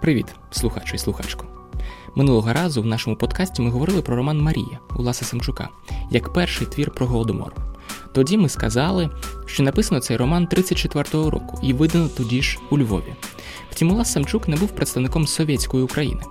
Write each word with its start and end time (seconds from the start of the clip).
Привіт, 0.00 0.26
слухачу 0.50 0.94
і 0.94 0.98
слухачко. 0.98 1.46
Минулого 2.14 2.52
разу 2.52 2.82
в 2.82 2.86
нашому 2.86 3.16
подкасті 3.16 3.62
ми 3.62 3.70
говорили 3.70 4.02
про 4.02 4.16
роман 4.16 4.40
Марія 4.40 4.78
Уласа 4.96 5.24
Самчука 5.24 5.68
як 6.10 6.32
перший 6.32 6.66
твір 6.66 6.90
про 6.90 7.06
голодомор. 7.06 7.52
Тоді 8.12 8.36
ми 8.36 8.48
сказали, 8.48 9.10
що 9.46 9.62
написано 9.62 10.00
цей 10.00 10.16
роман 10.16 10.46
34-го 10.46 11.30
року 11.30 11.60
і 11.62 11.72
видано 11.72 12.08
тоді 12.16 12.42
ж 12.42 12.58
у 12.70 12.78
Львові. 12.78 13.14
Втім, 13.70 13.92
Улас 13.92 14.12
Самчук 14.12 14.48
не 14.48 14.56
був 14.56 14.68
представником 14.68 15.26
совєтської 15.26 15.82
України. 15.82 16.22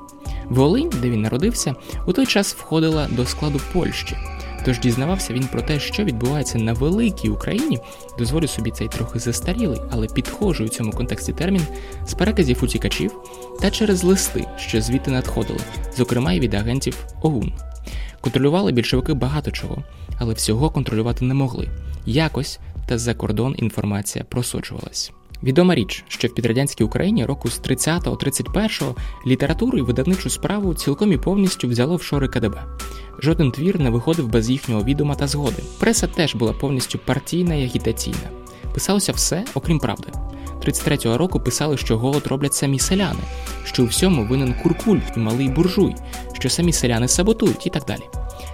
Волинь, 0.49 0.91
де 1.01 1.09
він 1.09 1.21
народився, 1.21 1.75
у 2.05 2.13
той 2.13 2.25
час 2.25 2.55
входила 2.55 3.07
до 3.11 3.25
складу 3.25 3.61
Польщі. 3.73 4.17
Тож 4.65 4.79
дізнавався 4.79 5.33
він 5.33 5.43
про 5.43 5.61
те, 5.61 5.79
що 5.79 6.03
відбувається 6.03 6.57
на 6.57 6.73
великій 6.73 7.29
Україні, 7.29 7.79
дозволю 8.17 8.47
собі 8.47 8.71
цей 8.71 8.87
трохи 8.87 9.19
застарілий, 9.19 9.81
але 9.91 10.07
підхожий 10.07 10.65
у 10.65 10.69
цьому 10.69 10.91
контексті 10.91 11.33
термін 11.33 11.61
з 12.05 12.13
переказів 12.13 12.63
утікачів 12.63 13.11
та 13.61 13.71
через 13.71 14.03
листи, 14.03 14.45
що 14.57 14.81
звідти 14.81 15.11
надходили, 15.11 15.59
зокрема 15.97 16.33
й 16.33 16.39
від 16.39 16.53
агентів 16.53 17.05
ОУН. 17.21 17.53
Контролювали 18.21 18.71
більшовики 18.71 19.13
багато 19.13 19.51
чого, 19.51 19.83
але 20.19 20.33
всього 20.33 20.69
контролювати 20.69 21.25
не 21.25 21.33
могли. 21.33 21.69
Якось 22.05 22.59
та 22.87 22.97
за 22.97 23.13
кордон 23.13 23.55
інформація 23.57 24.25
просочувалась. 24.29 25.11
Відома 25.43 25.75
річ, 25.75 26.03
що 26.07 26.27
в 26.27 26.33
підрадянській 26.33 26.83
Україні 26.83 27.25
року 27.25 27.49
з 27.49 27.61
30-31 27.61 28.95
літературу 29.27 29.77
і 29.77 29.81
видавничу 29.81 30.29
справу 30.29 30.73
цілком 30.73 31.13
і 31.13 31.17
повністю 31.17 31.67
взяло 31.67 31.95
в 31.95 32.01
шори 32.01 32.27
КДБ. 32.27 32.63
Жоден 33.19 33.51
твір 33.51 33.79
не 33.79 33.89
виходив 33.89 34.27
без 34.27 34.49
їхнього 34.49 34.83
відома 34.83 35.15
та 35.15 35.27
згоди. 35.27 35.63
Преса 35.79 36.07
теж 36.07 36.35
була 36.35 36.53
повністю 36.53 36.99
партійна 36.99 37.55
і 37.55 37.63
агітаційна. 37.63 38.29
Писалося 38.73 39.11
все, 39.11 39.45
окрім 39.53 39.79
правди. 39.79 40.07
33-го 40.65 41.17
року 41.17 41.39
писали, 41.39 41.77
що 41.77 41.97
голод 41.97 42.27
роблять 42.27 42.53
самі 42.53 42.79
селяни, 42.79 43.19
що 43.63 43.83
у 43.83 43.85
всьому 43.85 44.25
винен 44.25 44.55
куркуль 44.63 44.99
і 45.15 45.19
малий 45.19 45.49
буржуй, 45.49 45.95
що 46.33 46.49
самі 46.49 46.73
селяни 46.73 47.07
саботують 47.07 47.65
і 47.65 47.69
так 47.69 47.83
далі. 47.87 48.03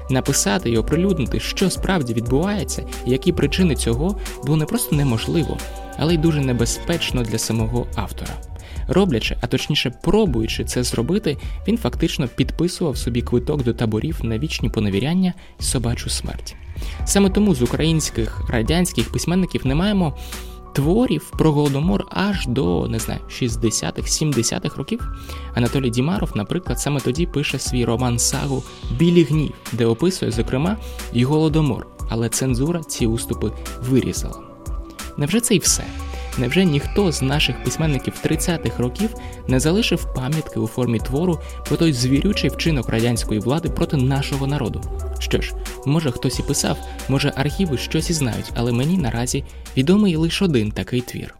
Написати 0.09 0.69
і 0.69 0.77
оприлюднити, 0.77 1.39
що 1.39 1.69
справді 1.69 2.13
відбувається 2.13 2.85
і 3.05 3.11
які 3.11 3.31
причини 3.31 3.75
цього, 3.75 4.19
було 4.45 4.57
не 4.57 4.65
просто 4.65 4.95
неможливо, 4.95 5.57
але 5.97 6.13
й 6.13 6.17
дуже 6.17 6.41
небезпечно 6.41 7.23
для 7.23 7.37
самого 7.37 7.87
автора. 7.95 8.33
Роблячи, 8.87 9.37
а 9.41 9.47
точніше 9.47 9.93
пробуючи 10.01 10.65
це 10.65 10.83
зробити, 10.83 11.37
він 11.67 11.77
фактично 11.77 12.27
підписував 12.27 12.97
собі 12.97 13.21
квиток 13.21 13.63
до 13.63 13.73
таборів 13.73 14.19
на 14.23 14.39
вічні 14.39 14.69
поневіряння 14.69 15.33
і 15.59 15.63
собачу 15.63 16.09
смерть. 16.09 16.55
Саме 17.05 17.29
тому 17.29 17.55
з 17.55 17.61
українських 17.61 18.49
радянських 18.49 19.11
письменників 19.11 19.67
не 19.67 19.75
маємо 19.75 20.17
творів 20.73 21.31
про 21.37 21.51
голодомор 21.51 22.05
аж 22.09 22.47
до 22.47 22.87
не 22.87 22.99
знаю 22.99 23.19
60-х, 23.29 24.23
70-х 24.23 24.77
років. 24.77 25.07
Анатолій 25.55 25.89
Дімаров, 25.89 26.29
наприклад, 26.35 26.79
саме 26.79 26.99
тоді 26.99 27.25
пише 27.25 27.59
свій 27.59 27.85
роман 27.85 28.19
Сагу 28.19 28.63
Білі 28.97 29.23
гнів, 29.23 29.53
де 29.71 29.85
описує, 29.85 30.31
зокрема, 30.31 30.77
і 31.13 31.23
голодомор, 31.23 31.87
але 32.09 32.29
цензура 32.29 32.83
ці 32.83 33.07
уступи 33.07 33.51
вирізала. 33.89 34.39
Невже 35.17 35.41
це 35.41 35.55
і 35.55 35.59
все? 35.59 35.83
Невже 36.37 36.65
ніхто 36.65 37.11
з 37.11 37.21
наших 37.21 37.63
письменників 37.63 38.13
30-х 38.25 38.79
років 38.79 39.09
не 39.47 39.59
залишив 39.59 40.13
пам'ятки 40.15 40.59
у 40.59 40.67
формі 40.67 40.99
твору 40.99 41.39
про 41.67 41.77
той 41.77 41.93
звірючий 41.93 42.49
вчинок 42.49 42.89
радянської 42.89 43.39
влади 43.39 43.69
проти 43.69 43.97
нашого 43.97 44.47
народу? 44.47 44.81
Що 45.19 45.41
ж, 45.41 45.53
може 45.85 46.11
хтось 46.11 46.39
і 46.39 46.43
писав, 46.43 46.77
може 47.09 47.33
архіви 47.35 47.77
щось 47.77 48.09
і 48.09 48.13
знають, 48.13 48.51
але 48.55 48.71
мені 48.71 48.97
наразі 48.97 49.43
відомий 49.77 50.15
лише 50.15 50.45
один 50.45 50.71
такий 50.71 51.01
твір. 51.01 51.35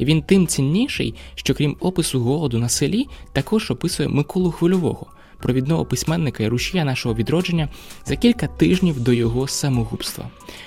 Він 0.00 0.22
тим 0.22 0.46
цінніший, 0.46 1.14
що 1.34 1.54
крім 1.54 1.76
опису 1.80 2.20
голоду 2.20 2.58
на 2.58 2.68
селі, 2.68 3.06
також 3.32 3.70
описує 3.70 4.08
Миколу 4.08 4.50
Хвильового, 4.50 5.06
провідного 5.38 5.84
письменника 5.84 6.42
і 6.42 6.48
рушія 6.48 6.84
нашого 6.84 7.14
відродження 7.14 7.68
за 8.04 8.16
кілька 8.16 8.46
тижнів 8.46 9.00
до 9.00 9.12
його 9.12 9.48
самогубства. 9.48 10.24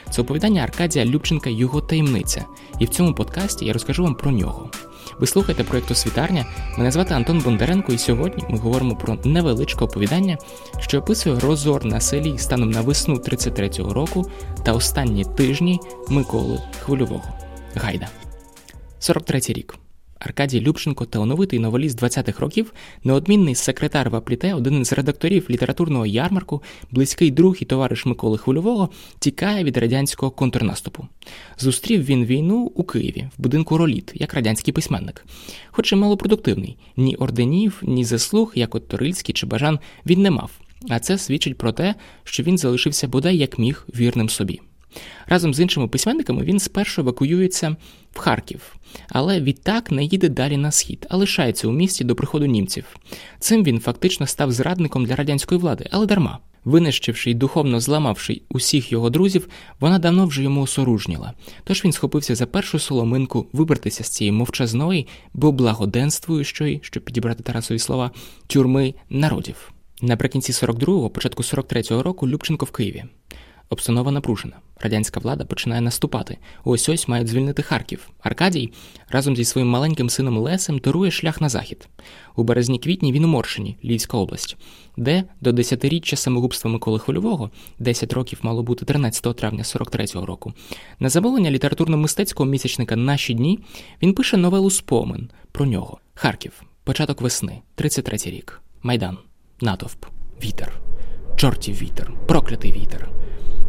Це 0.09 0.21
оповідання 0.21 0.61
Аркадія 0.61 1.05
Любченка 1.05 1.49
Його 1.49 1.81
таємниця, 1.81 2.45
і 2.79 2.85
в 2.85 2.89
цьому 2.89 3.13
подкасті 3.13 3.65
я 3.65 3.73
розкажу 3.73 4.03
вам 4.03 4.15
про 4.15 4.31
нього. 4.31 4.69
Ви 5.19 5.27
слухаєте 5.27 5.63
проєкту 5.63 5.95
Світарня. 5.95 6.45
Мене 6.77 6.91
звати 6.91 7.13
Антон 7.13 7.39
Бондаренко, 7.39 7.91
і 7.91 7.97
сьогодні 7.97 8.43
ми 8.49 8.57
говоримо 8.57 8.95
про 8.95 9.17
невеличке 9.23 9.85
оповідання, 9.85 10.37
що 10.79 10.99
описує 10.99 11.39
розор 11.39 11.85
на 11.85 12.01
селі 12.01 12.37
станом 12.37 12.71
на 12.71 12.81
весну 12.81 13.15
33-го 13.15 13.93
року 13.93 14.31
та 14.63 14.73
останні 14.73 15.25
тижні 15.25 15.79
Миколи 16.09 16.61
Хвильового. 16.79 17.23
Гайда. 17.75 18.07
43-й 18.99 19.53
рік. 19.53 19.75
Аркадій 20.19 20.61
Любченко, 20.61 21.05
талановитий 21.05 21.59
новеліст 21.59 22.03
20-х 22.03 22.39
років, 22.39 22.73
неодмінний 23.03 23.55
секретар 23.55 24.09
в 24.09 24.15
Апліте, 24.15 24.53
один 24.53 24.81
із 24.81 24.93
редакторів 24.93 25.45
літературного 25.49 26.05
ярмарку, 26.05 26.63
близький 26.91 27.31
друг 27.31 27.57
і 27.59 27.65
товариш 27.65 28.05
Миколи 28.05 28.37
Хвильового, 28.37 28.89
тікає 29.19 29.63
від 29.63 29.77
радянського 29.77 30.31
контрнаступу. 30.31 31.07
Зустрів 31.57 32.03
він 32.03 32.25
війну 32.25 32.71
у 32.75 32.83
Києві, 32.83 33.29
в 33.37 33.41
будинку 33.41 33.77
Роліт, 33.77 34.11
як 34.15 34.33
радянський 34.33 34.73
письменник, 34.73 35.25
хоч 35.71 35.91
і 35.91 35.95
малопродуктивний, 35.95 36.77
ні 36.97 37.15
орденів, 37.15 37.81
ні 37.83 38.05
заслуг, 38.05 38.51
як 38.55 38.75
от 38.75 38.87
Торильський 38.87 39.33
чи 39.33 39.45
Бажан, 39.45 39.79
він 40.05 40.21
не 40.21 40.31
мав. 40.31 40.51
А 40.89 40.99
це 40.99 41.17
свідчить 41.17 41.57
про 41.57 41.71
те, 41.71 41.95
що 42.23 42.43
він 42.43 42.57
залишився 42.57 43.07
бодай 43.07 43.37
як 43.37 43.59
міг 43.59 43.87
вірним 43.95 44.29
собі. 44.29 44.59
Разом 45.27 45.53
з 45.53 45.59
іншими 45.59 45.87
письменниками 45.87 46.43
він 46.43 46.59
спершу 46.59 47.01
евакуюється 47.01 47.75
в 48.11 48.19
Харків, 48.19 48.75
але 49.09 49.41
відтак 49.41 49.91
не 49.91 50.03
їде 50.03 50.29
далі 50.29 50.57
на 50.57 50.71
схід, 50.71 51.07
а 51.09 51.17
лишається 51.17 51.67
у 51.67 51.71
місті 51.71 52.03
до 52.03 52.15
приходу 52.15 52.45
німців. 52.45 52.85
Цим 53.39 53.63
він 53.63 53.79
фактично 53.79 54.27
став 54.27 54.51
зрадником 54.51 55.05
для 55.05 55.15
радянської 55.15 55.61
влади, 55.61 55.87
але 55.91 56.05
дарма. 56.05 56.39
Винищивши 56.65 57.31
й 57.31 57.33
духовно 57.33 57.79
зламавши 57.79 58.41
усіх 58.49 58.91
його 58.91 59.09
друзів, 59.09 59.47
вона 59.79 59.99
давно 59.99 60.25
вже 60.25 60.43
йому 60.43 60.61
осоружніла. 60.61 61.33
Тож 61.63 61.85
він 61.85 61.91
схопився 61.91 62.35
за 62.35 62.45
першу 62.45 62.79
соломинку 62.79 63.47
вибратися 63.53 64.03
з 64.03 64.09
цієї 64.09 64.31
мовчазної, 64.31 65.07
бо 65.33 65.51
благоденствуючої, 65.51 66.79
щоб 66.83 67.03
підібрати 67.03 67.43
Тарасові 67.43 67.79
слова, 67.79 68.11
тюрми 68.47 68.93
народів. 69.09 69.71
Наприкінці 70.01 70.51
42-го, 70.51 71.09
початку 71.09 71.43
43-го 71.43 72.03
року 72.03 72.27
Любченко 72.27 72.65
в 72.65 72.71
Києві. 72.71 73.03
Обстанова 73.69 74.11
напружена. 74.11 74.55
Радянська 74.81 75.19
влада 75.19 75.45
починає 75.45 75.81
наступати. 75.81 76.37
Ось 76.63 76.89
ось 76.89 77.07
мають 77.07 77.27
звільнити 77.27 77.61
Харків. 77.61 78.09
Аркадій 78.19 78.73
разом 79.09 79.35
зі 79.35 79.45
своїм 79.45 79.69
маленьким 79.69 80.09
сином 80.09 80.37
Лесем 80.37 80.79
торує 80.79 81.11
шлях 81.11 81.41
на 81.41 81.49
захід. 81.49 81.89
У 82.35 82.43
березні 82.43 82.79
квітні 82.79 83.11
він 83.11 83.25
у 83.25 83.27
Моршині, 83.27 83.77
Львівська 83.83 84.17
область, 84.17 84.57
де 84.97 85.23
до 85.41 85.51
десятиріччя 85.51 86.15
самогубства 86.15 86.71
Миколи 86.71 86.99
Хвильового, 86.99 87.49
10 87.79 88.13
років 88.13 88.39
мало 88.41 88.63
бути 88.63 88.85
13 88.85 89.35
травня 89.35 89.63
43-го 89.63 90.25
року. 90.25 90.53
На 90.99 91.09
замовлення 91.09 91.51
літературно-мистецького 91.51 92.45
місячника 92.45 92.95
Наші 92.95 93.33
дні 93.33 93.59
він 94.03 94.13
пише 94.13 94.37
новелу 94.37 94.69
Спомин 94.69 95.29
про 95.51 95.65
нього. 95.65 95.99
Харків, 96.13 96.63
початок 96.83 97.21
весни, 97.21 97.61
33-й 97.77 98.31
рік, 98.31 98.61
Майдан, 98.83 99.17
натовп, 99.61 100.05
вітер, 100.43 100.79
чортів 101.35 101.81
вітер, 101.81 102.13
проклятий 102.27 102.71
вітер. 102.71 103.09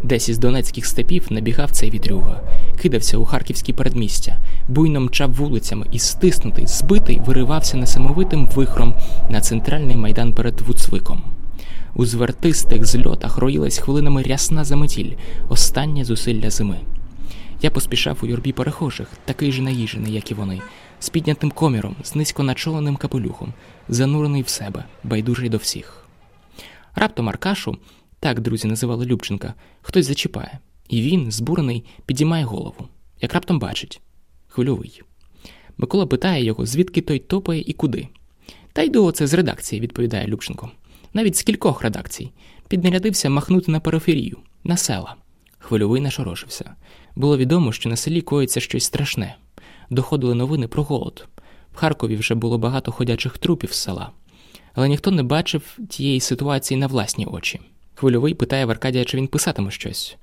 Десь 0.03 0.29
із 0.29 0.39
донецьких 0.39 0.87
степів 0.87 1.27
набігав 1.31 1.71
цей 1.71 1.91
вітрюга, 1.91 2.41
кидався 2.83 3.19
у 3.19 3.25
харківські 3.25 3.73
передмістя, 3.73 4.39
буйно 4.69 5.01
мчав 5.01 5.33
вулицями 5.33 5.87
і 5.93 5.99
стиснутий, 5.99 6.67
збитий, 6.67 7.21
виривався 7.27 7.77
несамовитим 7.77 8.47
вихром 8.47 8.95
на 9.31 9.41
центральний 9.41 9.97
майдан 9.97 10.33
перед 10.33 10.61
Вуцвиком. 10.61 11.23
У 11.95 12.07
звертистих 12.07 12.85
зльотах 12.85 13.39
роїлась 13.39 13.79
хвилинами 13.79 14.23
рясна 14.23 14.65
заметіль, 14.65 15.13
останнє 15.49 16.05
зусилля 16.05 16.51
зими. 16.51 16.77
Я 17.63 17.71
поспішав 17.71 18.19
у 18.23 18.27
юрбі 18.27 18.53
перехожих, 18.53 19.09
такий 19.25 19.53
же 19.53 19.63
наїжений, 19.63 20.13
як 20.13 20.31
і 20.31 20.35
вони, 20.35 20.61
з 21.01 21.09
піднятим 21.09 21.51
коміром, 21.51 21.97
з 22.03 22.15
низько 22.15 22.43
начоленим 22.43 22.97
капелюхом, 22.97 23.53
занурений 23.89 24.43
в 24.43 24.49
себе, 24.49 24.85
байдужий 25.05 25.49
до 25.49 25.57
всіх. 25.57 26.05
Раптом 26.95 27.29
Аркашу 27.29 27.77
так 28.21 28.41
друзі 28.41 28.69
називали 28.69 29.07
Любченка, 29.07 29.55
хтось 29.83 30.07
зачіпає, 30.07 30.59
і 30.89 31.03
він, 31.03 31.33
збурений, 31.33 31.85
підіймає 32.07 32.45
голову, 32.45 32.89
як 33.21 33.35
раптом 33.35 33.59
бачить 33.59 34.01
хвильовий. 34.49 35.03
Микола 35.79 36.07
питає 36.07 36.45
його, 36.45 36.67
звідки 36.67 37.01
той 37.01 37.19
топає 37.19 37.65
і 37.67 37.73
куди. 37.73 38.09
Та 38.73 38.83
йду 38.83 39.05
оце 39.05 39.27
з 39.27 39.35
редакції, 39.35 39.81
відповідає 39.81 40.27
Любченко. 40.27 40.71
Навіть 41.15 41.37
з 41.37 41.43
кількох 41.43 41.83
редакцій. 41.83 42.31
Піднарядився 42.69 43.31
махнути 43.31 43.73
на 43.73 43.81
периферію, 43.81 44.39
на 44.65 44.77
села. 44.77 45.17
Хвильовий 45.59 46.01
нашорошився. 46.01 46.75
Було 47.17 47.37
відомо, 47.37 47.73
що 47.73 47.89
на 47.89 47.97
селі 47.97 48.21
коїться 48.21 48.61
щось 48.61 48.85
страшне. 48.85 49.37
Доходили 49.91 50.35
новини 50.35 50.69
про 50.69 50.83
голод. 50.83 51.29
В 51.75 51.77
Харкові 51.77 52.17
вже 52.17 52.35
було 52.35 52.59
багато 52.59 52.93
ходячих 52.93 53.39
трупів 53.39 53.73
з 53.73 53.79
села, 53.79 54.11
але 54.75 54.89
ніхто 54.89 55.11
не 55.11 55.23
бачив 55.23 55.79
тієї 55.89 56.21
ситуації 56.21 56.81
на 56.81 56.87
власні 56.87 57.27
очі. 57.27 57.61
Хвильовий 58.01 58.35
питає 58.35 58.67
в 58.67 58.71
Аркадія, 58.71 59.05
чи 59.05 59.17
він 59.17 59.27
писатиме 59.27 59.71
щось. 59.71 60.17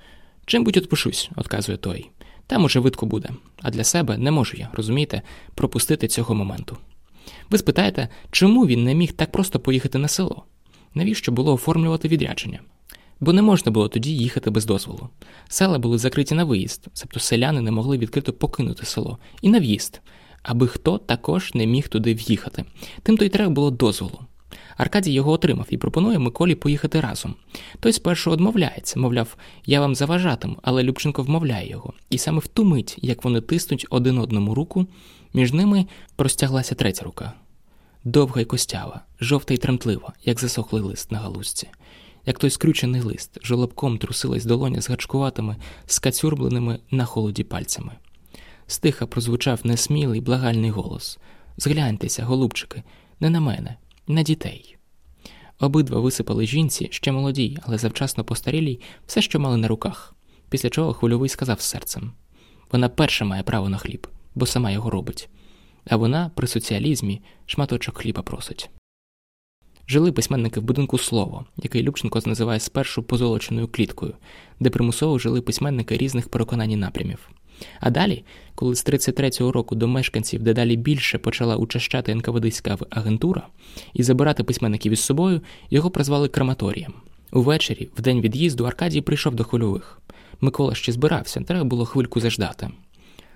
Чим 0.45 0.63
будь 0.63 0.77
отпишусь, 0.77 1.29
отказує 1.35 1.77
той. 1.77 2.09
Там 2.47 2.63
уже 2.63 2.79
видко 2.79 3.05
буде, 3.05 3.29
а 3.61 3.71
для 3.71 3.83
себе 3.83 4.17
не 4.17 4.31
можу 4.31 4.57
я, 4.57 4.69
розумієте, 4.73 5.21
пропустити 5.55 6.07
цього 6.07 6.35
моменту. 6.35 6.77
Ви 7.49 7.57
спитаєте, 7.57 8.09
чому 8.31 8.65
він 8.67 8.83
не 8.83 8.95
міг 8.95 9.13
так 9.13 9.31
просто 9.31 9.59
поїхати 9.59 9.97
на 9.97 10.07
село? 10.07 10.43
Навіщо 10.93 11.31
було 11.31 11.53
оформлювати 11.53 12.07
відрядження? 12.07 12.59
Бо 13.19 13.33
не 13.33 13.41
можна 13.41 13.71
було 13.71 13.87
тоді 13.87 14.17
їхати 14.17 14.49
без 14.49 14.65
дозволу. 14.65 15.09
Села 15.49 15.79
були 15.79 15.97
закриті 15.97 16.35
на 16.35 16.43
виїзд, 16.43 16.87
тобто 17.01 17.19
селяни 17.19 17.61
не 17.61 17.71
могли 17.71 17.97
відкрито 17.97 18.33
покинути 18.33 18.85
село, 18.85 19.17
і 19.41 19.49
на 19.49 19.59
в'їзд, 19.59 20.01
аби 20.43 20.67
хто 20.67 20.97
також 20.97 21.53
не 21.53 21.65
міг 21.65 21.87
туди 21.87 22.13
в'їхати. 22.13 22.65
Тим 23.03 23.17
то 23.17 23.25
й 23.25 23.29
треба 23.29 23.49
було 23.49 23.71
дозволу. 23.71 24.19
Аркадій 24.77 25.11
його 25.11 25.31
отримав 25.31 25.67
і 25.69 25.77
пропонує 25.77 26.19
Миколі 26.19 26.55
поїхати 26.55 27.01
разом. 27.01 27.35
Той 27.79 27.93
спершу 27.93 28.31
одмовляється, 28.31 28.99
мовляв, 28.99 29.37
я 29.65 29.79
вам 29.79 29.95
заважатиму, 29.95 30.57
але 30.61 30.83
Любченко 30.83 31.23
вмовляє 31.23 31.69
його. 31.69 31.93
І 32.09 32.17
саме 32.17 32.39
в 32.39 32.47
ту 32.47 32.63
мить, 32.63 32.97
як 33.01 33.23
вони 33.23 33.41
тиснуть 33.41 33.87
один 33.89 34.17
одному 34.17 34.55
руку, 34.55 34.87
між 35.33 35.53
ними 35.53 35.85
простяглася 36.15 36.75
третя 36.75 37.05
рука. 37.05 37.33
Довга 38.03 38.41
й 38.41 38.45
костява, 38.45 39.01
жовта 39.21 39.53
й 39.53 39.57
тремтлива, 39.57 40.13
як 40.25 40.39
засохлий 40.39 40.81
лист 40.81 41.11
на 41.11 41.17
галузці. 41.17 41.67
Як 42.25 42.39
той 42.39 42.49
скрючений 42.49 43.01
лист, 43.01 43.37
жолобком 43.43 43.97
трусилась 43.97 44.45
долоня 44.45 44.81
з 44.81 44.89
гачкуватими, 44.89 45.55
скацюрбленими 45.85 46.79
на 46.91 47.05
холоді 47.05 47.43
пальцями. 47.43 47.91
Стиха 48.67 49.07
прозвучав 49.07 49.59
несмілий, 49.63 50.21
благальний 50.21 50.69
голос 50.69 51.19
Згляньтеся, 51.57 52.23
голубчики, 52.23 52.83
не 53.19 53.29
на 53.29 53.39
мене, 53.39 53.75
на 54.07 54.23
дітей. 54.23 54.77
Обидва 55.59 55.99
висипали 55.99 56.47
жінці, 56.47 56.87
ще 56.91 57.11
молодій, 57.11 57.57
але 57.61 57.77
завчасно 57.77 58.23
постарілій, 58.23 58.79
все, 59.05 59.21
що 59.21 59.39
мали 59.39 59.57
на 59.57 59.67
руках, 59.67 60.15
після 60.49 60.69
чого 60.69 60.93
хвильовий 60.93 61.29
сказав 61.29 61.61
з 61.61 61.65
серцем 61.65 62.11
вона 62.71 62.89
перша 62.89 63.25
має 63.25 63.43
право 63.43 63.69
на 63.69 63.77
хліб, 63.77 64.07
бо 64.35 64.45
сама 64.45 64.71
його 64.71 64.89
робить, 64.89 65.29
а 65.85 65.95
вона 65.95 66.31
при 66.35 66.47
соціалізмі 66.47 67.21
шматочок 67.45 67.97
хліба 67.97 68.21
просить. 68.21 68.69
Жили 69.87 70.11
письменники 70.11 70.59
в 70.59 70.63
будинку 70.63 70.97
слово, 70.97 71.45
який 71.57 71.83
Любченко 71.83 72.21
називає 72.25 72.59
спершу 72.59 73.03
позолоченою 73.03 73.67
кліткою, 73.67 74.13
де 74.59 74.69
примусово 74.69 75.19
жили 75.19 75.41
письменники 75.41 75.97
різних 75.97 76.29
переконань 76.29 76.71
і 76.71 76.75
напрямів. 76.75 77.29
А 77.79 77.89
далі, 77.89 78.23
коли 78.55 78.75
з 78.75 78.85
33-го 78.85 79.51
року 79.51 79.75
до 79.75 79.87
мешканців 79.87 80.43
дедалі 80.43 80.75
більше 80.75 81.17
почала 81.17 81.55
учащати 81.55 82.15
НКВДська 82.15 82.77
агентура 82.89 83.47
і 83.93 84.03
забирати 84.03 84.43
письменників 84.43 84.93
із 84.93 84.99
собою, 84.99 85.41
його 85.69 85.91
прозвали 85.91 86.27
крематорієм. 86.27 86.93
Увечері, 87.31 87.89
в 87.97 88.01
день 88.01 88.21
від'їзду, 88.21 88.65
Аркадій 88.65 89.01
прийшов 89.01 89.35
до 89.35 89.43
хвильових. 89.43 90.01
Микола 90.41 90.75
ще 90.75 90.91
збирався, 90.91 91.41
треба 91.41 91.63
було 91.63 91.85
хвильку 91.85 92.19
заждати. 92.19 92.69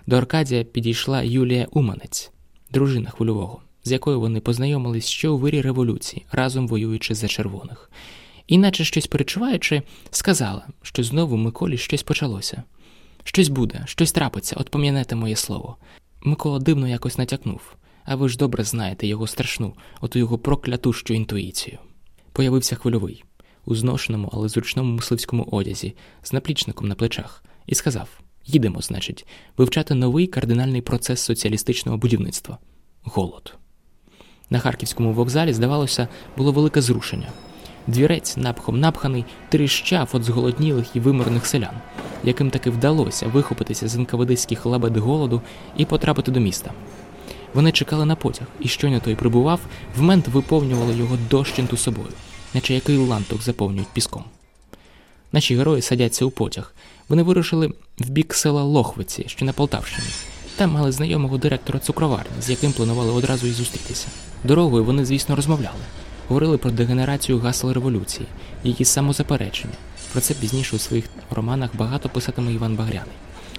До 0.07 0.17
Аркадія 0.17 0.63
підійшла 0.63 1.21
Юлія 1.21 1.67
Уманець, 1.71 2.31
дружина 2.71 3.09
хвильового, 3.09 3.61
з 3.83 3.91
якою 3.91 4.19
вони 4.19 4.39
познайомились 4.39 5.07
ще 5.07 5.29
у 5.29 5.37
вирі 5.37 5.61
революції, 5.61 6.25
разом 6.31 6.67
воюючи 6.67 7.15
за 7.15 7.27
червоних. 7.27 7.91
Іначе 8.47 8.83
щось 8.83 9.07
перечуваючи, 9.07 9.81
сказала, 10.11 10.67
що 10.81 11.03
знову 11.03 11.37
Миколі 11.37 11.77
щось 11.77 12.03
почалося. 12.03 12.63
Щось 13.23 13.49
буде, 13.49 13.83
щось 13.85 14.11
трапиться, 14.11 14.55
от 14.59 14.69
пам'янете 14.69 15.15
моє 15.15 15.35
слово. 15.35 15.77
Микола 16.21 16.59
дивно 16.59 16.87
якось 16.87 17.17
натякнув, 17.17 17.75
а 18.05 18.15
ви 18.15 18.29
ж 18.29 18.37
добре 18.37 18.63
знаєте 18.63 19.07
його 19.07 19.27
страшну, 19.27 19.73
оту 20.01 20.19
його 20.19 20.37
проклятущу 20.37 21.13
інтуїцію. 21.13 21.77
Появився 22.33 22.75
хвильовий, 22.75 23.23
у 23.65 23.75
зношеному, 23.75 24.29
але 24.33 24.49
зручному 24.49 24.93
мисливському 24.93 25.43
одязі, 25.51 25.95
з 26.23 26.33
наплічником 26.33 26.87
на 26.87 26.95
плечах, 26.95 27.43
і 27.67 27.75
сказав: 27.75 28.09
Їдемо, 28.45 28.81
значить, 28.81 29.27
вивчати 29.57 29.95
новий 29.95 30.27
кардинальний 30.27 30.81
процес 30.81 31.21
соціалістичного 31.21 31.97
будівництва 31.97 32.57
голод. 33.03 33.55
На 34.49 34.59
харківському 34.59 35.13
вокзалі, 35.13 35.53
здавалося, 35.53 36.07
було 36.37 36.51
велике 36.51 36.81
зрушення. 36.81 37.27
Двірець, 37.87 38.37
напхом 38.37 38.79
напханий, 38.79 39.25
тріщав 39.49 40.09
від 40.13 40.23
зголоднілих 40.23 40.95
і 40.95 40.99
виморних 40.99 41.45
селян, 41.45 41.75
яким 42.23 42.49
таки 42.49 42.69
вдалося 42.69 43.27
вихопитися 43.27 43.87
з 43.87 43.95
інкавадиських 43.95 44.65
лабет 44.65 44.97
голоду 44.97 45.41
і 45.77 45.85
потрапити 45.85 46.31
до 46.31 46.39
міста. 46.39 46.71
Вони 47.53 47.71
чекали 47.71 48.05
на 48.05 48.15
потяг, 48.15 48.47
і 48.59 48.67
щойно 48.67 48.99
той 48.99 49.15
прибував, 49.15 49.59
в 49.97 50.01
мент 50.01 50.27
виповнювали 50.27 50.95
його 50.95 51.17
дощенту 51.29 51.77
собою, 51.77 52.07
наче 52.53 52.73
який 52.73 52.97
ланток 52.97 53.41
заповнюють 53.41 53.87
піском. 53.93 54.23
Наші 55.31 55.55
герої 55.55 55.81
садяться 55.81 56.25
у 56.25 56.31
потяг. 56.31 56.73
Вони 57.09 57.23
вирушили 57.23 57.73
в 57.99 58.09
бік 58.09 58.33
села 58.33 58.63
Лохвиці, 58.63 59.23
що 59.27 59.45
на 59.45 59.53
Полтавщині. 59.53 60.07
Там 60.55 60.71
мали 60.71 60.91
знайомого 60.91 61.37
директора 61.37 61.79
цукроварні, 61.79 62.41
з 62.41 62.49
яким 62.49 62.71
планували 62.71 63.11
одразу 63.11 63.47
і 63.47 63.51
зустрітися. 63.51 64.07
Дорогою 64.43 64.83
вони, 64.83 65.05
звісно, 65.05 65.35
розмовляли 65.35 65.79
говорили 66.31 66.57
про 66.57 66.71
дегенерацію 66.71 67.39
гасел 67.39 67.71
революції, 67.71 68.27
її 68.63 68.85
самозаперечення. 68.85 69.73
Про 70.11 70.21
це 70.21 70.33
пізніше 70.33 70.75
у 70.75 70.79
своїх 70.79 71.05
романах 71.29 71.75
багато 71.75 72.09
писатиме 72.09 72.53
Іван 72.53 72.75
Багряний, 72.75 73.15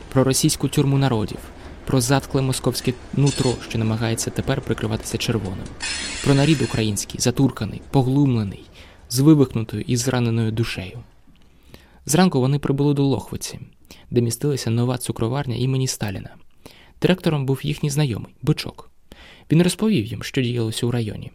про 0.08 0.24
російську 0.24 0.68
тюрму 0.68 0.98
народів, 0.98 1.38
про 1.86 2.00
заткле 2.00 2.42
московське 2.42 2.92
нутро, 3.12 3.54
що 3.68 3.78
намагається 3.78 4.30
тепер 4.30 4.60
прикриватися 4.60 5.18
червоним, 5.18 5.66
про 6.24 6.34
нарід 6.34 6.62
український, 6.62 7.20
затурканий, 7.20 7.82
поглумлений, 7.90 8.64
з 9.10 9.18
вивихнутою 9.18 9.84
і 9.86 9.96
зраненою 9.96 10.52
душею. 10.52 10.98
Зранку 12.06 12.40
вони 12.40 12.58
прибули 12.58 12.94
до 12.94 13.02
Лохвиці, 13.02 13.58
де 14.10 14.20
містилася 14.20 14.70
нова 14.70 14.98
цукроварня 14.98 15.56
імені 15.56 15.86
Сталіна. 15.86 16.30
Директором 17.02 17.46
був 17.46 17.60
їхній 17.62 17.90
знайомий 17.90 18.34
бичок. 18.42 18.90
Він 19.52 19.62
розповів 19.62 20.06
їм, 20.06 20.22
що 20.22 20.42
діялося 20.42 20.86
у 20.86 20.90
районі 20.90 21.30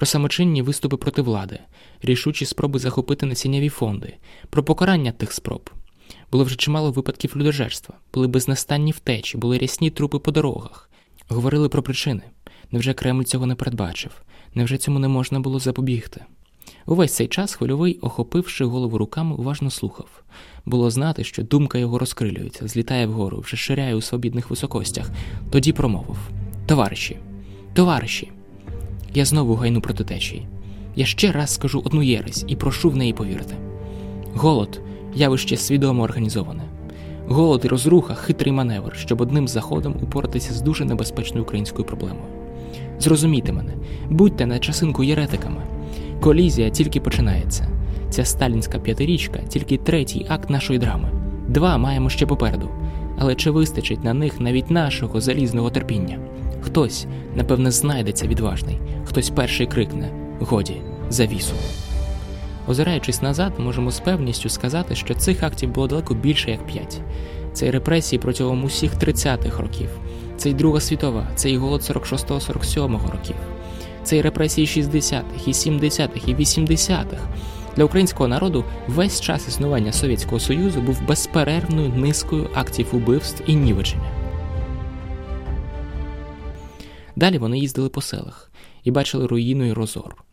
про 0.00 0.06
самочинні 0.06 0.62
виступи 0.62 0.96
проти 0.96 1.22
влади, 1.22 1.58
рішучі 2.02 2.46
спроби 2.46 2.78
захопити 2.78 3.26
насінняві 3.26 3.68
фонди, 3.68 4.14
про 4.50 4.64
покарання 4.64 5.12
тих 5.12 5.32
спроб. 5.32 5.70
Було 6.32 6.44
вже 6.44 6.56
чимало 6.56 6.90
випадків 6.90 7.32
людожерства, 7.36 7.94
були 8.14 8.26
безнастанні 8.26 8.92
втечі, 8.92 9.38
були 9.38 9.58
рясні 9.58 9.90
трупи 9.90 10.18
по 10.18 10.30
дорогах, 10.30 10.90
говорили 11.28 11.68
про 11.68 11.82
причини. 11.82 12.22
Невже 12.70 12.94
Кремль 12.94 13.22
цього 13.22 13.46
не 13.46 13.54
передбачив? 13.54 14.12
Невже 14.54 14.78
цьому 14.78 14.98
не 14.98 15.08
можна 15.08 15.40
було 15.40 15.58
запобігти? 15.58 16.24
Увесь 16.86 17.14
цей 17.14 17.28
час 17.28 17.54
хвильовий, 17.54 17.98
охопивши 17.98 18.64
голову 18.64 18.98
руками, 18.98 19.36
уважно 19.36 19.70
слухав. 19.70 20.22
Було 20.64 20.90
знати, 20.90 21.24
що 21.24 21.42
думка 21.42 21.78
його 21.78 21.98
розкрилюється, 21.98 22.68
злітає 22.68 23.06
вгору, 23.06 23.40
вже 23.40 23.56
ширяє 23.56 23.94
у 23.94 24.00
свобідних 24.00 24.50
високостях. 24.50 25.10
Тоді 25.50 25.72
промовив: 25.72 26.18
Товариші, 26.66 27.16
товариші! 27.74 28.32
Я 29.14 29.24
знову 29.24 29.54
гайну 29.54 29.80
проти 29.80 30.04
течії. 30.04 30.46
Я 30.96 31.06
ще 31.06 31.32
раз 31.32 31.54
скажу 31.54 31.82
одну 31.84 32.02
єресь 32.02 32.44
і 32.48 32.56
прошу 32.56 32.90
в 32.90 32.96
неї 32.96 33.12
повірити. 33.12 33.54
Голод 34.34 34.80
явище 35.14 35.56
свідомо 35.56 36.02
організоване. 36.02 36.62
Голод 37.28 37.62
і 37.64 37.68
розруха 37.68 38.14
хитрий 38.14 38.52
маневр, 38.52 38.96
щоб 38.96 39.20
одним 39.20 39.48
заходом 39.48 39.94
упоратися 40.02 40.54
з 40.54 40.62
дуже 40.62 40.84
небезпечною 40.84 41.42
українською 41.42 41.84
проблемою. 41.84 42.26
Зрозумійте 43.00 43.52
мене, 43.52 43.72
будьте 44.10 44.46
на 44.46 44.58
часинку 44.58 45.04
єретиками. 45.04 45.62
Колізія 46.20 46.70
тільки 46.70 47.00
починається. 47.00 47.68
Ця 48.10 48.24
сталінська 48.24 48.78
п'ятирічка 48.78 49.38
тільки 49.38 49.76
третій 49.76 50.26
акт 50.28 50.50
нашої 50.50 50.78
драми. 50.78 51.10
Два 51.48 51.78
маємо 51.78 52.10
ще 52.10 52.26
попереду. 52.26 52.68
Але 53.18 53.34
чи 53.34 53.50
вистачить 53.50 54.04
на 54.04 54.14
них 54.14 54.40
навіть 54.40 54.70
нашого 54.70 55.20
залізного 55.20 55.70
терпіння? 55.70 56.18
Хтось, 56.70 57.06
напевне, 57.36 57.70
знайдеться 57.70 58.26
відважний, 58.26 58.78
хтось 59.04 59.30
перший 59.30 59.66
крикне 59.66 60.10
годі, 60.40 60.76
завісу. 61.08 61.54
Озираючись 62.68 63.22
назад, 63.22 63.52
можемо 63.58 63.90
з 63.90 64.00
певністю 64.00 64.48
сказати, 64.48 64.94
що 64.94 65.14
цих 65.14 65.42
актів 65.42 65.70
було 65.70 65.86
далеко 65.86 66.14
більше 66.14 66.50
як 66.50 66.66
п'ять. 66.66 67.00
Це 67.52 67.66
й 67.66 67.70
репресії 67.70 68.20
протягом 68.20 68.64
усіх 68.64 68.94
30-х 68.94 69.62
років, 69.62 69.88
це 70.36 70.50
й 70.50 70.54
Друга 70.54 70.80
світова, 70.80 71.26
це 71.34 71.50
й 71.50 71.56
голод 71.56 71.80
46-47 71.80 73.10
років, 73.10 73.36
це 74.02 74.16
й 74.16 74.20
репресії 74.20 74.66
60-х, 74.66 75.46
і 75.46 75.52
70-х, 75.52 76.28
і 76.28 76.34
80-х. 76.34 77.28
Для 77.76 77.84
українського 77.84 78.28
народу 78.28 78.64
весь 78.88 79.20
час 79.20 79.48
існування 79.48 79.92
Совєтського 79.92 80.40
Союзу 80.40 80.80
був 80.80 81.02
безперервною 81.08 81.88
низкою 81.88 82.50
актів 82.54 82.86
убивств 82.92 83.42
і 83.46 83.54
нівечення. 83.54 84.19
Далі 87.20 87.38
вони 87.38 87.58
їздили 87.58 87.88
по 87.88 88.00
селах 88.00 88.52
і 88.84 88.90
бачили 88.90 89.26
руїну 89.26 89.64
і 89.64 89.72
розор. 89.72 90.24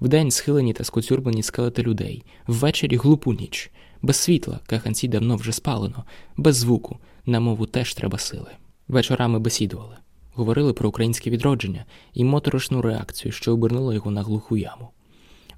Вдень 0.00 0.30
схилені 0.30 0.72
та 0.72 0.84
скоцюрблені 0.84 1.42
скелети 1.42 1.82
людей, 1.82 2.24
ввечері 2.46 2.96
глупу 2.96 3.32
ніч, 3.32 3.70
без 4.02 4.16
світла, 4.16 4.60
каханці 4.66 5.08
давно 5.08 5.36
вже 5.36 5.52
спалено, 5.52 6.04
без 6.36 6.56
звуку, 6.56 6.98
на 7.26 7.40
мову 7.40 7.66
теж 7.66 7.94
треба 7.94 8.18
сили. 8.18 8.50
Вечорами 8.88 9.38
бесідували, 9.38 9.96
говорили 10.34 10.72
про 10.72 10.88
українське 10.88 11.30
відродження 11.30 11.84
і 12.14 12.24
моторошну 12.24 12.82
реакцію, 12.82 13.32
що 13.32 13.52
обернула 13.52 13.94
його 13.94 14.10
на 14.10 14.22
глуху 14.22 14.56
яму. 14.56 14.90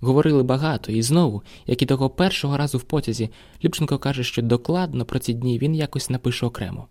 Говорили 0.00 0.42
багато, 0.42 0.92
і 0.92 1.02
знову, 1.02 1.42
як 1.66 1.82
і 1.82 1.86
того 1.86 2.10
першого 2.10 2.56
разу 2.56 2.78
в 2.78 2.82
потязі, 2.82 3.30
Любченко 3.64 3.98
каже, 3.98 4.24
що 4.24 4.42
докладно 4.42 5.04
про 5.04 5.18
ці 5.18 5.32
дні 5.32 5.58
він 5.58 5.74
якось 5.74 6.10
напише 6.10 6.46
окремо, 6.46 6.86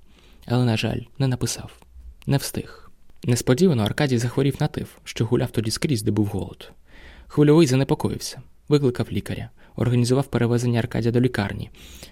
але, 0.46 0.66
на 0.66 0.78
жаль, 0.78 1.00
не 1.20 1.28
написав, 1.28 1.72
не 2.28 2.38
встиг. 2.38 2.85
Несподівано 3.28 3.84
Аркадій 3.84 4.18
захворів 4.18 4.56
на 4.60 4.68
тиф, 4.68 4.90
що 5.04 5.26
гуляв 5.26 5.52
тоді 5.52 5.72
скрізь, 5.72 6.04
де 6.04 6.12
був 6.12 6.26
голод. 6.26 6.72
Хвильовий 7.28 7.68
занепокоївся, 7.68 8.42
викликав 8.70 9.08
лікаря, 9.12 9.50
організував 9.76 10.28
перевезення 10.28 10.80
Аркадія 10.80 11.12
до 11.12 11.22
лікарні. 11.22 11.70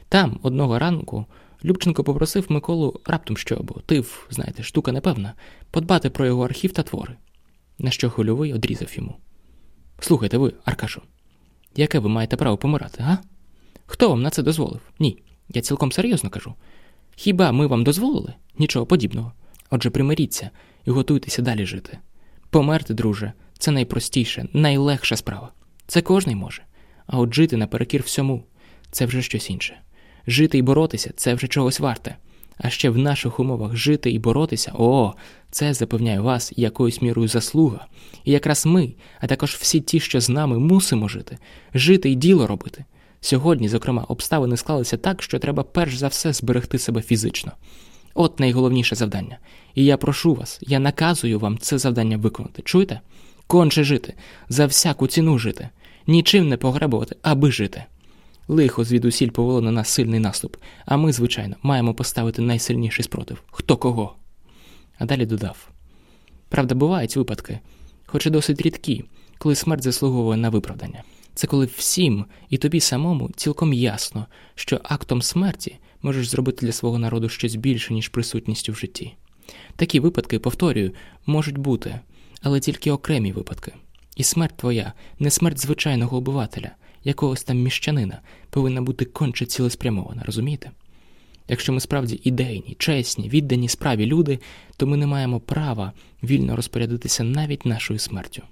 Там, 0.09 0.39
одного 0.43 0.79
ранку, 0.79 1.25
Любченко 1.65 2.03
попросив 2.03 2.45
Миколу 2.49 2.99
раптом 3.05 3.37
що, 3.37 3.55
бо 3.55 3.73
тиф, 3.73 4.25
знаєте, 4.29 4.63
штука 4.63 4.91
непевна, 4.91 5.33
подбати 5.71 6.09
про 6.09 6.25
його 6.25 6.45
архів 6.45 6.71
та 6.71 6.83
твори. 6.83 7.15
На 7.79 7.91
що 7.91 8.09
хвильовий 8.09 8.53
одрізав 8.53 8.95
йому. 8.95 9.15
Слухайте 9.99 10.37
ви, 10.37 10.53
Аркашу, 10.65 11.01
яке 11.75 11.99
ви 11.99 12.09
маєте 12.09 12.35
право 12.35 12.57
помирати, 12.57 13.03
га? 13.03 13.17
Хто 13.85 14.09
вам 14.09 14.21
на 14.21 14.29
це 14.29 14.43
дозволив? 14.43 14.81
Ні. 14.99 15.23
Я 15.49 15.61
цілком 15.61 15.91
серйозно 15.91 16.29
кажу. 16.29 16.53
Хіба 17.15 17.51
ми 17.51 17.67
вам 17.67 17.83
дозволили? 17.83 18.33
Нічого 18.57 18.85
подібного. 18.85 19.33
Отже, 19.69 19.89
примиріться 19.89 20.49
і 20.85 20.91
готуйтеся 20.91 21.41
далі 21.41 21.65
жити. 21.65 21.97
Померти, 22.49 22.93
друже, 22.93 23.33
це 23.57 23.71
найпростіше, 23.71 24.47
найлегша 24.53 25.15
справа. 25.15 25.51
Це 25.87 26.01
кожний 26.01 26.35
може. 26.35 26.63
А 27.05 27.19
от 27.19 27.33
жити 27.33 27.57
наперекір 27.57 28.01
всьому 28.01 28.43
це 28.91 29.05
вже 29.05 29.21
щось 29.21 29.49
інше. 29.49 29.79
Жити 30.27 30.57
і 30.57 30.61
боротися 30.61 31.11
це 31.15 31.33
вже 31.33 31.47
чогось 31.47 31.79
варте. 31.79 32.15
А 32.57 32.69
ще 32.69 32.89
в 32.89 32.97
наших 32.97 33.39
умовах 33.39 33.75
жити 33.75 34.11
і 34.11 34.19
боротися 34.19 34.71
о, 34.75 35.13
це 35.51 35.73
запевняю 35.73 36.23
вас 36.23 36.53
якоюсь 36.55 37.01
мірою 37.01 37.27
заслуга. 37.27 37.87
І 38.23 38.31
якраз 38.31 38.65
ми, 38.65 38.93
а 39.19 39.27
також 39.27 39.55
всі 39.55 39.81
ті, 39.81 39.99
що 39.99 40.21
з 40.21 40.29
нами 40.29 40.59
мусимо 40.59 41.07
жити, 41.07 41.37
жити 41.73 42.09
і 42.09 42.15
діло 42.15 42.47
робити. 42.47 42.85
Сьогодні, 43.21 43.69
зокрема, 43.69 44.05
обставини 44.07 44.57
склалися 44.57 44.97
так, 44.97 45.23
що 45.23 45.39
треба 45.39 45.63
перш 45.63 45.95
за 45.95 46.07
все 46.07 46.33
зберегти 46.33 46.79
себе 46.79 47.01
фізично. 47.01 47.51
От 48.13 48.39
найголовніше 48.39 48.95
завдання. 48.95 49.37
І 49.75 49.85
я 49.85 49.97
прошу 49.97 50.33
вас, 50.33 50.59
я 50.61 50.79
наказую 50.79 51.39
вам 51.39 51.57
це 51.57 51.77
завдання 51.77 52.17
виконати. 52.17 52.61
Чуєте? 52.61 53.01
Конче 53.47 53.83
жити, 53.83 54.13
за 54.49 54.65
всяку 54.65 55.07
ціну 55.07 55.37
жити, 55.37 55.69
нічим 56.07 56.49
не 56.49 56.57
погребувати, 56.57 57.15
аби 57.21 57.51
жити. 57.51 57.83
Лихо 58.47 58.83
звідусіль 58.83 59.29
повело 59.29 59.61
на 59.61 59.71
нас 59.71 59.89
сильний 59.89 60.19
наступ, 60.19 60.57
а 60.85 60.97
ми, 60.97 61.13
звичайно, 61.13 61.55
маємо 61.61 61.93
поставити 61.93 62.41
найсильніший 62.41 63.03
спротив 63.03 63.43
хто 63.51 63.77
кого. 63.77 64.15
А 64.97 65.05
далі 65.05 65.25
додав: 65.25 65.69
правда, 66.49 66.75
бувають 66.75 67.15
випадки, 67.15 67.59
хоч 68.05 68.25
і 68.25 68.29
досить 68.29 68.61
рідкі, 68.61 69.03
коли 69.37 69.55
смерть 69.55 69.83
заслуговує 69.83 70.37
на 70.37 70.49
виправдання. 70.49 71.03
Це 71.35 71.47
коли 71.47 71.65
всім 71.65 72.25
і 72.49 72.57
тобі 72.57 72.79
самому 72.79 73.29
цілком 73.35 73.73
ясно, 73.73 74.25
що 74.55 74.79
актом 74.83 75.21
смерті 75.21 75.79
можеш 76.03 76.27
зробити 76.27 76.65
для 76.65 76.71
свого 76.71 76.99
народу 76.99 77.29
щось 77.29 77.55
більше, 77.55 77.93
ніж 77.93 78.07
присутністю 78.07 78.71
в 78.71 78.75
житті. 78.75 79.13
Такі 79.75 79.99
випадки, 79.99 80.39
повторюю, 80.39 80.91
можуть 81.25 81.57
бути, 81.57 81.99
але 82.41 82.59
тільки 82.59 82.91
окремі 82.91 83.31
випадки. 83.31 83.73
І 84.15 84.23
смерть 84.23 84.57
твоя, 84.57 84.93
не 85.19 85.29
смерть 85.29 85.59
звичайного 85.59 86.17
обивателя, 86.17 86.71
якогось 87.03 87.43
там 87.43 87.57
міщанина, 87.57 88.21
повинна 88.49 88.81
бути 88.81 89.05
конче 89.05 89.45
цілеспрямована, 89.45 90.23
розумієте? 90.25 90.71
Якщо 91.47 91.73
ми 91.73 91.79
справді 91.79 92.21
ідейні, 92.23 92.75
чесні, 92.79 93.29
віддані 93.29 93.69
справі 93.69 94.05
люди, 94.05 94.39
то 94.77 94.87
ми 94.87 94.97
не 94.97 95.07
маємо 95.07 95.39
права 95.39 95.93
вільно 96.23 96.55
розпорядитися 96.55 97.23
навіть 97.23 97.65
нашою 97.65 97.99
смертю. 97.99 98.43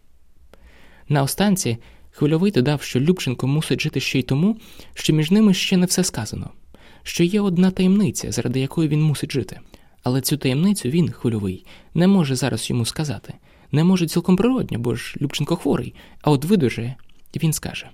На 1.10 1.24
останці 1.24 1.78
хвильовий 2.12 2.52
додав, 2.52 2.82
що 2.82 3.00
Любченко 3.00 3.48
мусить 3.48 3.82
жити 3.82 4.00
ще 4.00 4.20
й 4.20 4.24
тому, 4.24 4.58
що 4.94 5.14
між 5.14 5.32
ними 5.32 5.54
ще 5.54 5.78
не 5.78 5.86
все 5.86 6.04
сказано, 6.04 6.50
що 7.04 7.24
є 7.24 7.42
одна 7.42 7.72
таємниця, 7.72 8.32
заради 8.32 8.60
якої 8.60 8.90
він 8.90 9.04
мусить 9.04 9.32
жити. 9.32 9.60
Але 10.04 10.22
цю 10.22 10.38
таємницю 10.38 10.90
він, 10.90 11.12
хвильовий, 11.12 11.66
не 11.94 12.08
може 12.08 12.36
зараз 12.36 12.70
йому 12.70 12.86
сказати, 12.86 13.34
не 13.72 13.84
може 13.84 14.08
цілком 14.08 14.36
природньо, 14.36 14.80
бо 14.80 14.96
ж 14.96 15.16
Любченко 15.22 15.56
хворий, 15.56 15.96
а 16.22 16.32
от 16.32 16.46
видужає, 16.46 16.96
і 17.34 17.40
він 17.40 17.54
скаже. 17.54 17.90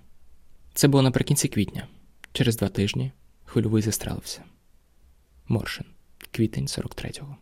Це 0.74 0.88
було 0.88 1.04
наприкінці 1.04 1.48
квітня. 1.48 1.88
Через 2.34 2.58
два 2.58 2.68
тижні 2.68 3.12
хвильовий 3.46 3.82
застрелився. 3.82 4.44
Моршин, 5.48 5.86
квітень 6.32 6.66
43-го. 6.66 7.36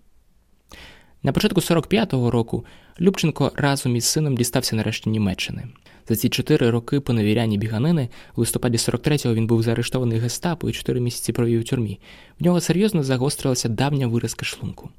На 1.25 1.32
початку 1.32 1.60
45-го 1.60 2.32
року 2.32 2.65
Любченко 3.01 3.51
разом 3.55 3.96
із 3.96 4.05
сином 4.05 4.38
дістався 4.38 4.75
нарешті 4.75 5.10
Німеччини. 5.10 5.67
За 6.10 6.15
ці 6.15 6.29
чотири 6.29 6.70
роки 6.70 7.00
поневіряння 7.00 7.58
біганини 7.58 8.10
у 8.36 8.41
листопаді 8.41 8.77
43-го 8.77 9.34
він 9.34 9.48
був 9.48 9.63
заарештований 9.63 10.20
гестапо 10.20 10.70
і 10.70 10.74
чотири 10.74 11.00
місяці 11.00 11.34
провів 11.34 11.62
у 11.62 11.63
тюрмі. 11.63 12.00
В 12.39 12.44
нього 12.44 12.62
серйозно 12.62 13.03
загострилася 13.03 13.70
давня 13.70 14.08
виразка 14.08 14.46
шлунку. 14.46 14.89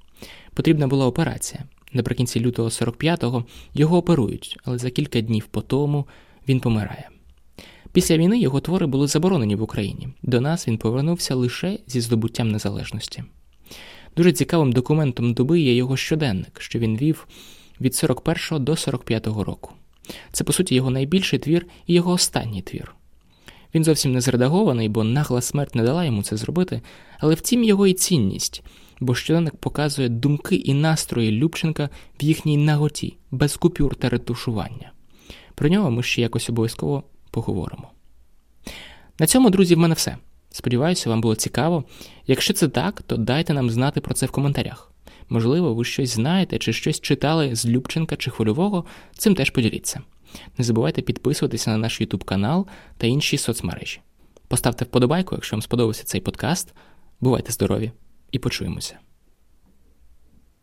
Потрібна 0.54 0.86
була 0.86 1.06
операція. 1.06 1.64
Наприкінці 1.92 2.40
лютого 2.40 2.68
45-го 2.68 3.44
його 3.74 3.96
оперують, 3.96 4.58
але 4.64 4.78
за 4.78 4.90
кілька 4.90 5.20
днів 5.20 5.46
по 5.46 5.60
тому 5.60 6.06
він 6.48 6.60
помирає. 6.60 7.08
Після 7.92 8.16
війни 8.16 8.38
його 8.40 8.60
твори 8.60 8.86
були 8.86 9.06
заборонені 9.06 9.56
в 9.56 9.62
Україні. 9.62 10.08
До 10.22 10.40
нас 10.40 10.68
він 10.68 10.78
повернувся 10.78 11.34
лише 11.34 11.78
зі 11.86 12.00
здобуттям 12.00 12.50
незалежності. 12.50 13.24
Дуже 14.16 14.32
цікавим 14.32 14.72
документом 14.72 15.34
доби 15.34 15.60
є 15.60 15.74
його 15.74 15.96
щоденник, 15.96 16.60
що 16.60 16.78
він 16.78 16.96
вів 16.96 17.26
від 17.80 17.94
41 17.94 18.64
до 18.64 18.76
45 18.76 19.26
року. 19.26 19.72
Це, 20.32 20.44
по 20.44 20.52
суті, 20.52 20.74
його 20.74 20.90
найбільший 20.90 21.38
твір 21.38 21.66
і 21.86 21.94
його 21.94 22.12
останній 22.12 22.62
твір. 22.62 22.94
Він 23.74 23.84
зовсім 23.84 24.12
не 24.12 24.20
зредагований, 24.20 24.88
бо 24.88 25.04
нагла 25.04 25.40
смерть 25.40 25.74
не 25.74 25.82
дала 25.82 26.04
йому 26.04 26.22
це 26.22 26.36
зробити, 26.36 26.82
але 27.18 27.34
втім 27.34 27.64
його 27.64 27.86
і 27.86 27.92
цінність, 27.92 28.62
бо 29.00 29.14
щоденник 29.14 29.56
показує 29.56 30.08
думки 30.08 30.56
і 30.56 30.74
настрої 30.74 31.32
Любченка 31.32 31.88
в 32.20 32.24
їхній 32.24 32.56
наготі, 32.56 33.16
без 33.30 33.56
купюр 33.56 33.94
та 33.94 34.08
ретушування. 34.08 34.92
Про 35.54 35.68
нього 35.68 35.90
ми 35.90 36.02
ще 36.02 36.22
якось 36.22 36.50
обов'язково 36.50 37.02
поговоримо. 37.30 37.90
На 39.18 39.26
цьому, 39.26 39.50
друзі, 39.50 39.74
в 39.74 39.78
мене 39.78 39.94
все. 39.94 40.16
Сподіваюся, 40.56 41.10
вам 41.10 41.20
було 41.20 41.34
цікаво. 41.34 41.84
Якщо 42.26 42.54
це 42.54 42.68
так, 42.68 43.02
то 43.02 43.16
дайте 43.16 43.54
нам 43.54 43.70
знати 43.70 44.00
про 44.00 44.14
це 44.14 44.26
в 44.26 44.30
коментарях. 44.30 44.92
Можливо, 45.28 45.74
ви 45.74 45.84
щось 45.84 46.10
знаєте 46.10 46.58
чи 46.58 46.72
щось 46.72 47.00
читали 47.00 47.54
з 47.54 47.66
Любченка 47.66 48.16
чи 48.16 48.30
Хвильового, 48.30 48.84
цим 49.18 49.34
теж 49.34 49.50
поділіться. 49.50 50.00
Не 50.58 50.64
забувайте 50.64 51.02
підписуватися 51.02 51.70
на 51.70 51.76
наш 51.76 52.00
YouTube 52.00 52.24
канал 52.24 52.66
та 52.98 53.06
інші 53.06 53.38
соцмережі. 53.38 54.00
Поставте 54.48 54.84
вподобайку, 54.84 55.34
якщо 55.34 55.56
вам 55.56 55.62
сподобався 55.62 56.04
цей 56.04 56.20
подкаст. 56.20 56.74
Бувайте 57.20 57.52
здорові 57.52 57.92
і 58.32 58.38
почуємося! 58.38 58.98